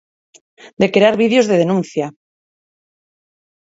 De 0.81 0.87
crear 0.95 1.15
vídeos 1.23 1.45
de 1.49 1.59
denuncia. 1.63 2.07